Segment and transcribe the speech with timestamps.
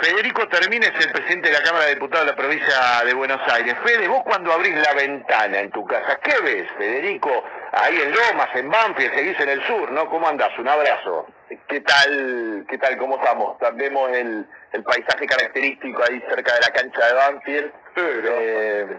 [0.00, 3.40] Federico Termines es el presidente de la Cámara de Diputados de la provincia de Buenos
[3.52, 3.74] Aires.
[3.84, 7.44] Fede, vos cuando abrís la ventana en tu casa, ¿qué ves, Federico?
[7.72, 10.08] Ahí en Lomas, en Banfield, seguís en el sur, ¿no?
[10.08, 10.56] ¿Cómo andás?
[10.56, 11.26] Un abrazo.
[11.66, 12.64] ¿Qué tal?
[12.68, 12.96] ¿Qué tal?
[12.96, 13.56] ¿Cómo estamos?
[13.74, 17.72] Vemos el, el paisaje característico ahí cerca de la cancha de Banfield.
[17.96, 18.98] Eh,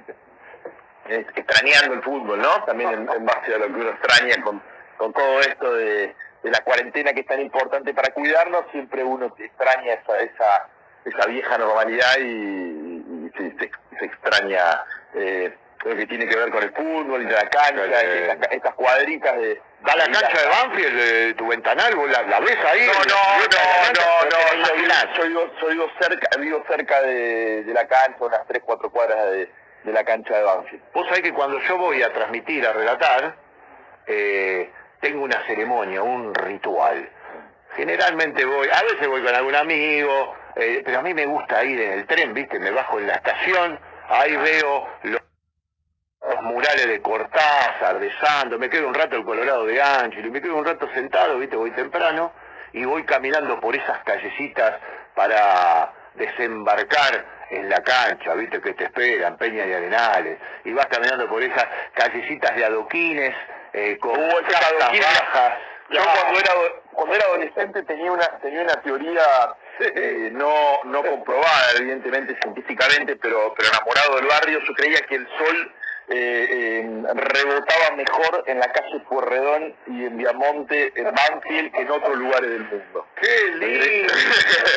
[1.07, 2.63] extrañando el fútbol, ¿no?
[2.65, 4.61] También en, en, base a lo que uno extraña con,
[4.97, 6.13] con todo esto de,
[6.43, 10.67] de, la cuarentena que es tan importante para cuidarnos, siempre uno extraña esa, esa,
[11.05, 14.83] esa vieja normalidad y, y se, se, se, extraña
[15.15, 15.53] eh,
[15.85, 18.31] lo que tiene que ver con el fútbol y la cancha, Eh.
[18.31, 19.61] estas, estas cuadritas de...
[19.87, 21.95] ¿Va a la cancha de Banfield, de tu ventanal?
[21.95, 22.85] ¿Vos la, la ves ahí?
[22.85, 27.73] No, no, no, no, la no, yo, vivo, yo vivo cerca, vivo cerca de, de
[27.73, 29.49] la cancha, unas 3, 4 cuadras de,
[29.83, 30.83] de la cancha de Banfield.
[30.93, 33.35] Vos sabés que cuando yo voy a transmitir, a relatar,
[34.07, 37.09] eh, tengo una ceremonia, un ritual.
[37.77, 41.79] Generalmente voy, a veces voy con algún amigo, eh, pero a mí me gusta ir
[41.79, 42.59] en el tren, ¿viste?
[42.59, 45.21] Me bajo en la estación, ahí veo los,
[46.27, 50.41] los murales de Cortázar, de Santo, me quedo un rato el Colorado de Ángel, me
[50.41, 51.55] quedo un rato sentado, ¿viste?
[51.55, 52.31] Voy temprano
[52.73, 54.75] y voy caminando por esas callecitas
[55.15, 61.27] para desembarcar en la cancha, viste que te esperan, Peña y Arenales, y vas caminando
[61.27, 63.35] por esas callecitas de adoquines,
[63.73, 65.05] eh, con adoquines.
[65.05, 65.57] bajas.
[65.89, 66.51] Yo cuando era,
[66.91, 69.23] cuando era adolescente tenía una, tenía una teoría
[69.79, 75.27] eh, no, no comprobada, evidentemente, científicamente, pero, pero enamorado del barrio, yo creía que el
[75.37, 75.73] sol
[76.11, 76.47] eh,
[76.81, 82.17] eh, rebotaba mejor en la calle Puerredón y en Viamonte, en Banfield, que en otros
[82.17, 83.05] lugares del mundo.
[83.21, 84.13] ¡Qué lindo!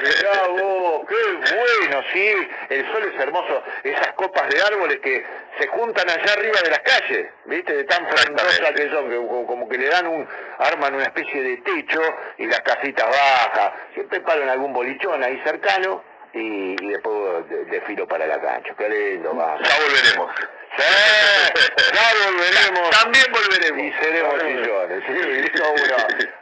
[0.02, 2.02] Mirá vos, ¡Qué bueno!
[2.12, 2.34] Sí,
[2.70, 3.62] el sol es hermoso.
[3.84, 5.24] Esas copas de árboles que
[5.58, 7.74] se juntan allá arriba de las calles, ¿viste?
[7.76, 11.56] De tan frondosas que son, que como, que le dan un, arman una especie de
[11.58, 12.00] techo
[12.38, 13.72] y las casitas bajas.
[13.94, 16.02] Siempre paro en algún bolichón ahí cercano
[16.34, 18.74] y, y después de- desfilo para la cancha.
[18.76, 19.58] ¡Qué lindo, va!
[19.62, 20.30] Ya volveremos.
[21.94, 22.90] Ya volveremos.
[22.90, 23.82] También volveremos.
[23.84, 25.96] Y seremos sillones, sí, dijo uno,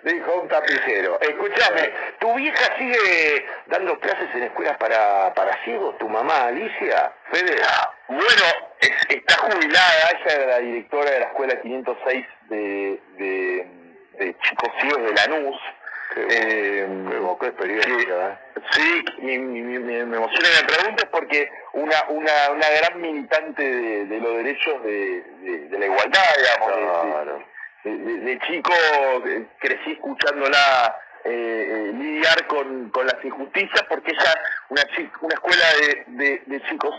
[0.05, 1.19] dijo un tapicero.
[1.21, 7.13] Escúchame, ¿tu vieja sigue dando clases en escuelas para, para ciegos, tu mamá Alicia?
[7.33, 7.57] Fede.
[8.09, 8.45] Bueno,
[8.81, 13.67] es- está jubilada, ella era la directora de la escuela 506 de, de,
[14.19, 15.61] de chicos ciegos de Lanús.
[16.15, 18.39] Qué, Eh, qué, qué experiencia, ¿eh?
[18.73, 23.63] Sí, me, me, me- me emociona que me preguntes porque una, una, una gran militante
[23.63, 27.45] de, de los derechos de, de- de la igualdad, digamos, Claro.
[27.85, 28.73] de, chico
[29.59, 34.35] crecí escuchándola eh, eh, lidiar con, con las injusticias porque ella,
[34.69, 34.83] una,
[35.23, 36.05] una escuela de,
[36.47, 36.95] de- chicos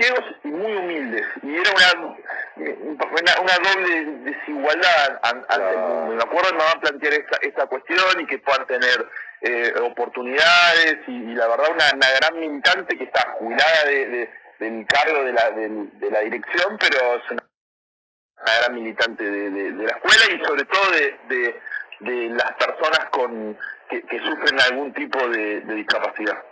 [0.00, 2.16] ciegos y muy humildes, y era una,
[2.56, 6.14] una, una doble desigualdad an- ante el mundo.
[6.16, 9.06] Me acuerdo de mamá plantear esta, esta cuestión y que puedan tener
[9.46, 15.22] eh, oportunidades, y, la verdad una, gran militante que está jubilada de, de- del cargo
[15.24, 17.42] de la, del- de la dirección, pero es una
[18.60, 21.60] gran militante de, de- de la escuela y sobre todo de, de-
[22.00, 23.56] de las personas con
[23.88, 26.42] que, sufren algún tipo de, de discapacidad.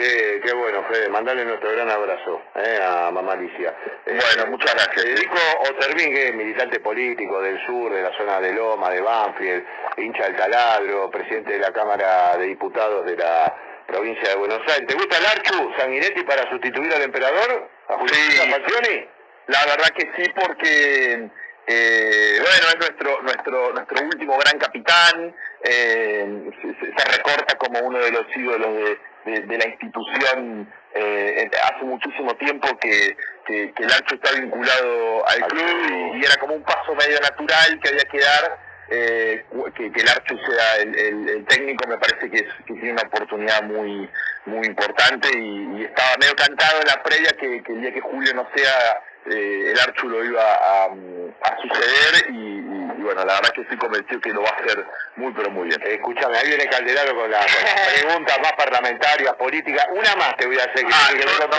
[0.00, 3.74] Qué, qué bueno, Fede, mandale nuestro gran abrazo eh, a mamá Alicia.
[4.06, 4.94] Eh, Bueno, muchas gracias.
[5.04, 5.36] Federico
[5.68, 9.62] Otervín, que es militante político del sur, de la zona de Loma, de Banfield,
[9.98, 13.54] hincha del taladro, presidente de la Cámara de Diputados de la
[13.86, 14.86] provincia de Buenos Aires.
[14.86, 17.68] ¿Te gusta el Archu Sanguinetti para sustituir al emperador?
[17.88, 19.08] ¿A Julio Sí.
[19.48, 21.28] La verdad que sí, porque
[21.66, 27.98] eh, bueno es nuestro nuestro nuestro último gran capitán, eh, se- se recorta como uno
[27.98, 30.68] de los ídolos de, de- de la institución.
[30.92, 33.16] eh, hace muchísimo tiempo que,
[33.46, 37.20] que, que el Archo está vinculado al club y, y era como un paso medio
[37.20, 38.58] natural que había que dar.
[38.92, 39.44] eh,
[39.76, 42.92] que, que el Archo sea el, el- el técnico me parece que, es- que tiene
[42.92, 44.10] una oportunidad muy
[44.46, 48.00] muy importante y, y estaba medio cantado en la previa que, que el día que
[48.00, 53.50] Julio no sea eh, el Archu lo iba a, a suceder y bueno, la verdad
[53.52, 54.84] que estoy convencido que lo va a hacer
[55.16, 55.80] muy pero muy bien.
[55.84, 59.86] Escúchame, ahí viene Calderaro con, la- con las preguntas más parlamentarias, políticas.
[59.90, 61.50] Una más te voy a hacer, que, Ah, que no, sabe.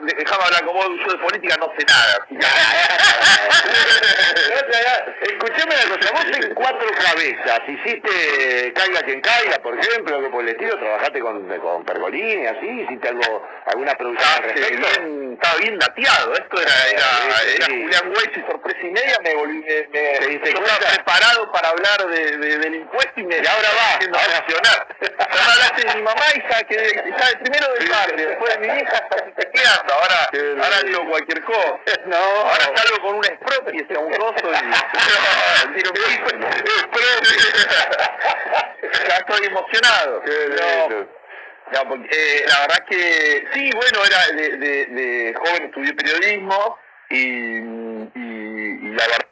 [0.00, 2.26] yo- déjame hablar como vos, yo de política no sé nada.
[2.28, 2.38] que-
[5.20, 10.42] Escuchame una cosa, vos en cuatro cabezas hiciste Caiga quien caiga, por ejemplo, algo por
[10.42, 15.00] el estilo, trabajaste con, con Pergolini, así, hiciste algo, alguna producción al Estaba respecto.
[15.00, 17.82] bien, estaba bien dateado, esto era, era, Sí, era sí.
[17.82, 20.18] Julián Weiss y sorpresa y media, me volví, me, me-
[20.78, 23.98] Preparado para hablar de, de- del impuesto y me Y ahora va.
[24.00, 28.58] Ya me hablaste de mi mamá y quedé, ya de primero del barrio, después de
[28.60, 29.06] mi hija
[29.52, 29.62] que
[29.92, 30.30] ahora,
[30.64, 31.78] ahora digo cualquier cosa.
[32.06, 32.16] No.
[32.16, 34.50] Ahora salgo con un expropio, sea un coso
[35.68, 35.92] y tiro.
[39.08, 40.22] Ya estoy emocionado.
[41.72, 44.56] No, eh, la verdad que sí, bueno, era de,
[44.86, 46.78] de, joven estudié periodismo
[47.10, 47.58] y,
[48.18, 49.29] y, la verdad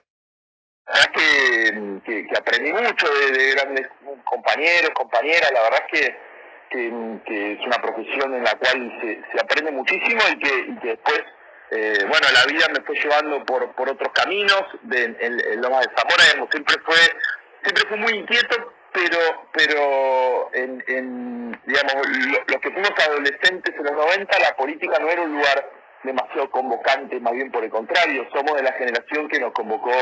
[0.94, 3.88] es que, que, aprendí mucho de, grandes
[4.24, 6.28] compañeros, compañeras, la verdad es que,
[6.70, 11.22] es una profesión en la cual se, aprende muchísimo y que, después
[11.70, 16.48] eh, bueno, la vida me fue llevando por, otros caminos, de, en, Loma de Zamora,
[16.50, 16.96] siempre fue,
[17.62, 19.18] siempre fue muy inquieto, pero,
[19.52, 21.94] pero en, en digamos,
[22.46, 25.70] los que fuimos adolescentes en los 90, la política no era un lugar
[26.02, 29.92] demasiado convocante, más bien por el contrario, somos de la generación que nos convocó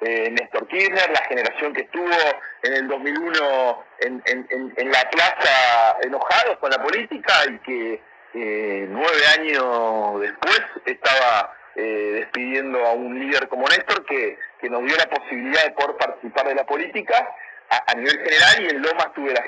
[0.00, 2.14] eh, Néstor Kirchner, la generación que estuvo
[2.62, 8.02] en el 2001 en, en, en la plaza enojados con la política y que
[8.34, 14.96] eh, nueve años después estaba eh, despidiendo a un líder como Néstor que, nos dio
[14.96, 17.26] la posibilidad de poder participar de la política
[17.70, 19.42] a, nivel general y en Lomas tuve la,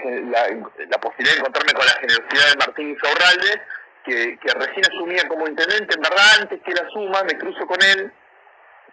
[0.88, 3.62] la, posibilidad de encontrarme con la generosidad de Martín Isaurralde
[4.04, 7.78] que, que recién asumía como intendente, en verdad antes que él asuma me cruzo con
[7.82, 8.12] él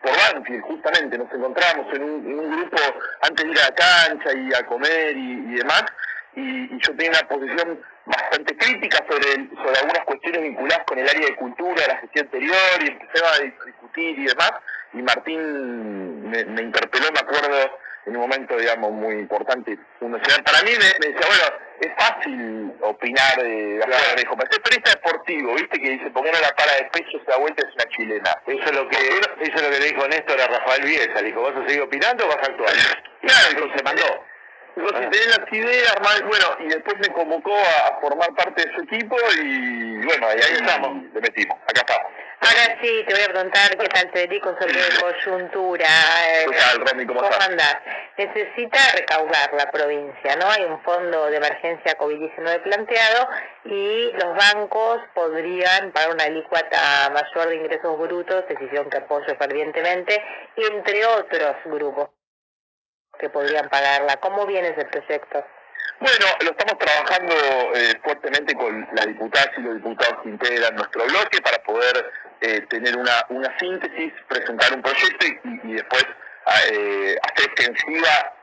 [0.01, 2.77] por Banfield justamente, nos encontramos en un, grupo
[3.21, 5.85] antes de ir a la cancha y a comer y demás
[6.38, 11.27] y, yo tenía una posición bastante crítica sobre, sobre algunas cuestiones vinculadas con el área
[11.27, 14.51] de cultura de la gestión anterior y empecé a discutir y demás.
[14.94, 21.07] Y Martín me, interpeló, me acuerdo, en un momento, digamos, muy importante Para mí me,
[21.07, 21.44] decía, bueno,
[21.81, 24.04] es fácil opinar de la claro.
[24.15, 25.80] pero es periodista deportivo, ¿viste?
[25.80, 28.31] Que dice, ¿por no la para de pecho se da vuelta es una chilena?
[28.48, 31.27] Eso es lo que, eso es lo que le dijo Néstor a Rafael Bielsa, le
[31.27, 32.74] dijo, ¿vas a seguir opinando o vas a actuar?
[33.19, 34.24] Claro, entonces se mandó.
[34.77, 35.95] Si tenía las ideas,
[36.27, 41.03] bueno, y después me convocó a formar parte de su equipo y bueno, ahí, estamos,
[41.13, 42.12] le metimos, acá estamos.
[42.41, 45.88] Ahora sí, te voy a preguntar qué tal Federico sobre coyuntura.
[46.45, 47.07] ¿Qué tal, Romy?
[47.07, 47.77] ¿Cómo, ¿Cómo andás?
[48.18, 50.47] Necesita recaudar la provincia, ¿no?
[50.47, 53.29] Hay un fondo de emergencia COVID-19 planteado
[53.65, 60.24] y los bancos podrían pagar una alícuota mayor de ingresos brutos, decisión que apoyo fervientemente,
[60.56, 62.09] entre otros grupos
[63.17, 64.17] que podrían pagarla.
[64.17, 65.45] ¿Cómo viene ese proyecto?
[65.99, 67.33] Bueno, lo estamos trabajando
[67.75, 72.11] eh, fuertemente con las diputadas y los diputados que integran nuestro bloque para poder
[72.41, 75.25] eh, tener una, síntesis, presentar un proyecto
[75.65, 76.05] y, después
[76.71, 78.33] eh, hacer extensiva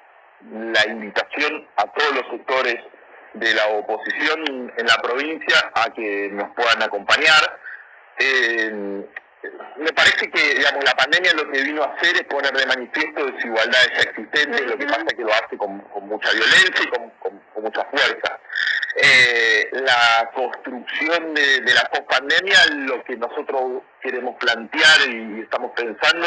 [0.51, 2.77] la invitación a todos los sectores
[3.35, 7.59] de la oposición en la provincia a que nos puedan acompañar
[9.77, 13.27] me parece que digamos la pandemia lo que vino a hacer es poner de manifiesto
[13.27, 17.13] desigualdades ya existentes, lo que pasa es que lo hace con, mucha violencia y con,
[17.63, 18.41] mucha fuerza.
[18.97, 26.27] Eh, la construcción de, la post-pandemia, lo que nosotros queremos plantear y estamos pensando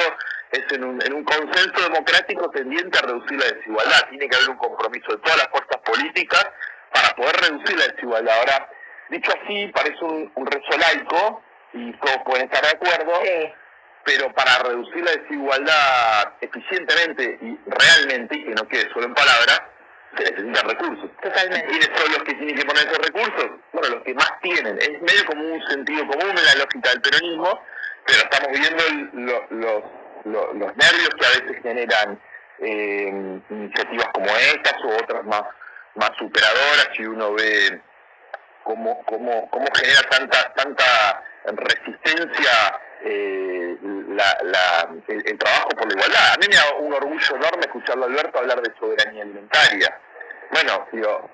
[0.51, 4.09] es en un, en un consenso democrático tendiente a reducir la desigualdad.
[4.09, 6.45] Tiene que haber un compromiso de todas las fuerzas políticas
[6.91, 8.35] para poder reducir la desigualdad.
[8.39, 8.69] Ahora,
[9.09, 11.43] dicho así, parece un, un rezo laico,
[11.73, 13.13] y todos pueden estar de acuerdo,
[14.03, 19.61] pero para reducir la desigualdad eficientemente y realmente, y que no quede solo en palabras,
[20.15, 21.09] se necesitan recursos.
[21.21, 21.67] Totalmente.
[21.67, 23.51] ¿Quiénes son los que tienen que poner esos recursos?
[23.73, 24.77] Bueno, los que más tienen.
[24.79, 27.61] Es medio como un sentido común en la lógica del peronismo,
[28.05, 28.83] pero estamos viendo
[29.13, 29.83] los,
[30.25, 32.19] los, nervios que a veces generan
[32.59, 35.43] eh, iniciativas como estas o otras más,
[35.95, 37.81] más superadoras y uno ve
[38.63, 41.23] cómo, cómo, cómo genera tanta, tanta
[41.55, 46.33] resistencia eh, el, trabajo por la igualdad.
[46.33, 49.99] A mí me da un orgullo enorme escucharlo a Alberto hablar de soberanía alimentaria.
[50.51, 51.29] Bueno, digo,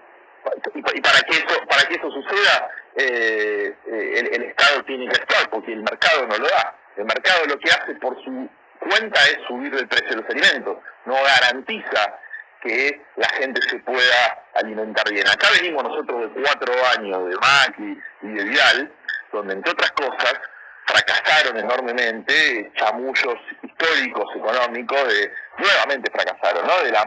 [0.74, 5.50] y, para que eso para que eso suceda, eh, eh, el, Estado tiene que actuar,
[5.50, 6.76] porque el mercado no lo da.
[6.98, 10.78] El mercado lo que hace por su cuenta es subir el precio de los alimentos,
[11.06, 12.20] no garantiza
[12.62, 15.28] que la gente se pueda alimentar bien.
[15.28, 18.92] Acá venimos nosotros de cuatro años de Macri y de Vidal,
[19.34, 20.40] donde entre otras cosas
[20.86, 26.84] fracasaron enormemente, chamullos históricos, económicos, de, nuevamente fracasaron, ¿no?
[26.84, 27.06] De la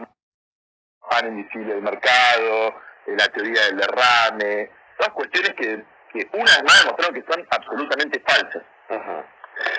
[1.11, 6.63] mano invisible del mercado, de la teoría del derrame, todas cuestiones que, que una vez
[6.63, 8.63] más demostraron que son absolutamente falsas.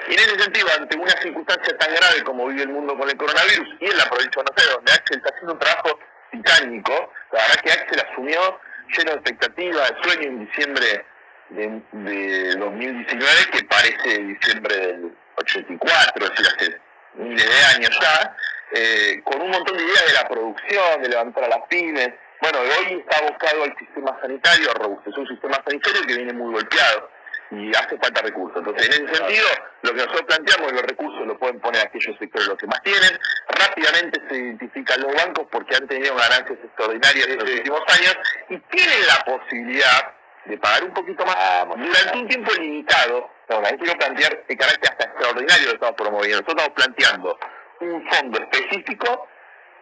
[0.09, 3.17] Y en ese sentido, ante una circunstancia tan grave como vive el mundo con el
[3.17, 5.99] coronavirus y en la provincia de Buenos donde Axel está haciendo un trabajo
[6.33, 8.61] titánico, la verdad que Axel asumió
[8.97, 11.07] lleno de expectativa, de sueño en diciembre
[11.51, 16.81] de, 2019 que parece diciembre del 84, es decir, hace
[17.15, 18.37] miles de años ya,
[18.73, 22.11] eh, con un montón de ideas de la producción, de levantar a las pymes.
[22.41, 26.53] Bueno, hoy está abocado al sistema sanitario, a es un sistema sanitario que viene muy
[26.53, 27.11] golpeado
[27.51, 28.59] y hace falta recursos.
[28.59, 29.49] Entonces, en ese sentido,
[29.83, 32.83] lo que nosotros planteamos es los recursos los pueden poner aquellos sectores los que más
[32.83, 33.19] tienen.
[33.49, 38.17] Rápidamente se identifican los bancos porque han tenido ganancias extraordinarias en los últimos años
[38.51, 41.37] y tienen la posibilidad de pagar un poquito más
[41.69, 43.31] durante un tiempo limitado.
[43.49, 46.43] No, ahí quiero plantear el carácter hasta extraordinario que estamos promoviendo.
[46.43, 47.39] Nosotros estamos planteando
[47.81, 49.29] un fondo específico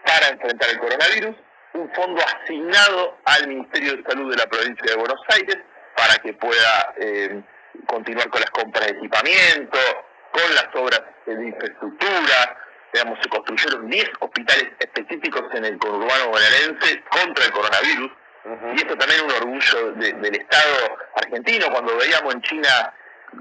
[0.05, 1.37] para enfrentar el coronavirus,
[1.75, 5.59] un fondo asignado al Ministerio de Salud de la provincia de Buenos Aires
[5.97, 7.43] para que pueda eh,
[7.87, 9.79] continuar con las compras de equipamiento,
[10.31, 12.59] con las obras de infraestructura.
[12.93, 18.11] Digamos, se construyeron 10 hospitales específicos en el conurbano bonaerense contra el coronavirus.
[18.75, 21.71] Y esto también es un orgullo del Estado argentino.
[21.71, 22.95] Cuando veíamos en China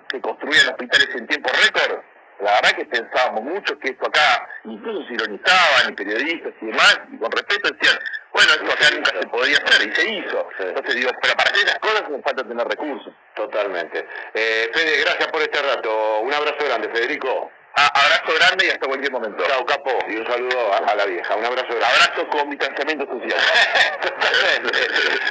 [0.09, 2.00] que construían hospitales en tiempo récord,
[2.39, 7.00] la verdad que pensábamos mucho que esto acá, incluso se ironizaban, y periodistas y demás,
[7.12, 7.97] y con respeto decían,
[8.33, 10.50] bueno, esto acá nunca se podía hacer, y se hizo.
[10.59, 13.13] Entonces digo, pero para hacer esas cosas nos falta tener recursos.
[13.35, 14.05] Totalmente.
[14.33, 16.19] Eh, Fede, gracias por este rato.
[16.19, 17.51] Un abrazo grande, Federico.
[17.77, 19.44] Ah, abrazo grande y hasta cualquier momento.
[19.48, 19.91] Chao, capo.
[20.08, 21.36] Y un saludo a, la vieja.
[21.36, 21.86] Un abrazo grande.
[21.86, 23.38] Abrazo con distanciamiento social.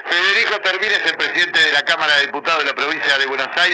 [0.04, 3.72] Federico Termines, el presidente de la Cámara de Diputados de la provincia de Buenos Aires.